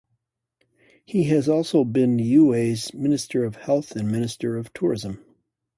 [1.05, 5.23] He has also been Niue's Minister of Health and Minister of Tourism.